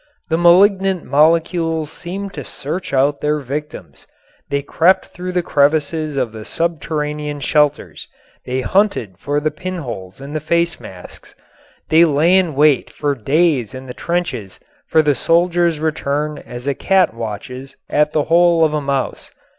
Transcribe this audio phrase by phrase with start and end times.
[0.29, 4.07] The malignant molecules seemed to search out their victims.
[4.49, 8.07] They crept through the crevices of the subterranean shelters.
[8.43, 11.35] They hunted for the pinholes in the face masks.
[11.89, 16.73] They lay in wait for days in the trenches for the soldiers' return as a
[16.73, 19.31] cat watches at the hole of a mouse.